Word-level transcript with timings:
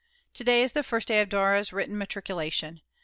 To 0.33 0.43
day 0.43 0.63
is 0.63 0.71
the 0.71 0.81
first 0.81 1.09
day 1.09 1.21
of 1.21 1.29
Dora's 1.29 1.71
written 1.71 1.95
matriculation. 1.95 2.81